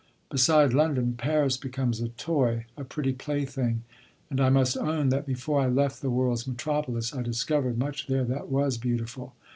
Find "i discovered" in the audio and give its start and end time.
7.13-7.77